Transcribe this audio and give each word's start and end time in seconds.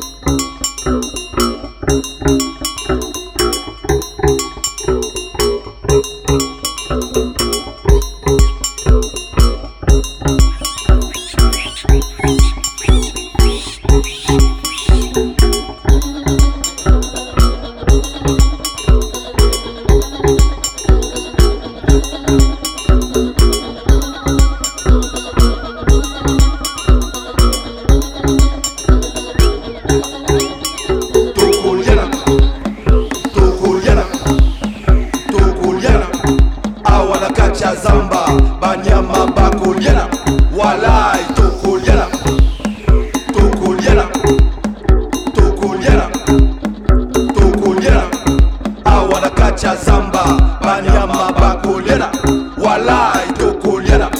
Música 0.00 0.49
ya 49.70 49.76
zamba 49.76 50.24
banyama 50.64 51.32
bakoliana 51.32 52.08
walai 52.58 53.32
tokoliana 53.38 54.10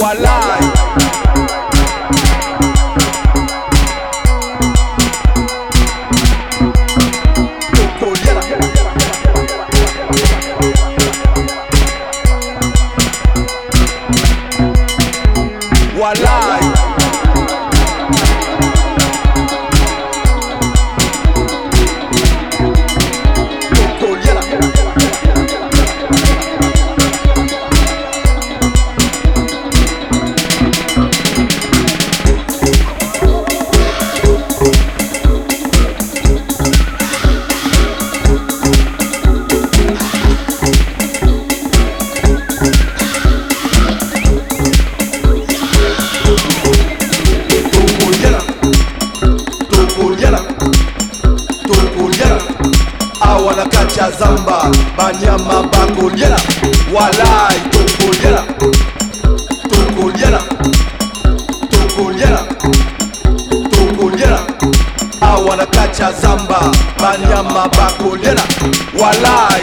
walai. 0.00 0.35
Walai 16.06 16.55
na 54.20 54.26
kati 54.26 54.32
ya 54.32 54.52
zamba, 54.52 54.70
banyama 54.96 55.62
bakolyela 55.62 56.36
walai 56.94 57.60
tokolyela 57.70 58.42
tokolyela 59.68 60.42
tokolyela 61.70 62.40
tokolyela 63.70 64.40
awa 65.20 65.56
na 65.56 65.66
kati 65.66 66.02
ya 66.02 66.12
zamba, 66.12 66.60
banyama 67.00 67.68
bakolyela 67.68 68.42
walai 69.00 69.55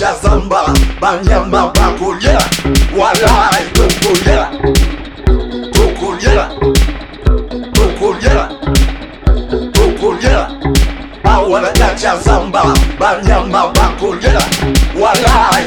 awa 0.00 0.14
zamba 0.22 0.64
banyama 1.00 1.72
bakolyela 1.74 2.44
walai 2.98 3.64
tokolyela 3.72 4.50
tokolyela 5.72 6.50
tokolyela 7.72 8.48
tokolyela 9.72 10.50
awa 11.24 11.60
na 11.60 11.68
ya 12.02 12.16
zamba 12.16 12.62
banyama 13.00 13.66
bakolyela 13.74 14.42
walai 15.00 15.64